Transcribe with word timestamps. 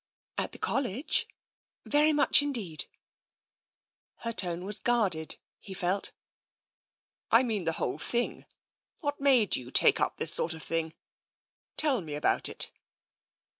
"At 0.43 0.51
the 0.51 0.57
College? 0.57 1.27
Very 1.85 2.11
much 2.11 2.41
indeed." 2.41 2.85
Her 4.21 4.31
tone 4.33 4.65
was 4.65 4.79
guarded, 4.79 5.35
he 5.59 5.75
felt." 5.75 6.11
I 7.39 7.43
mean 7.43 7.65
the 7.65 7.73
whole 7.77 7.99
thing. 7.99 8.47
What 9.01 9.21
made 9.21 9.55
you 9.55 9.69
take 9.69 9.99
up 9.99 10.17
this 10.17 10.33
sort 10.33 10.53
of 10.53 10.63
thing? 10.63 10.95
Tell 11.77 12.01
me 12.01 12.15
about 12.15 12.49
it." 12.49 12.71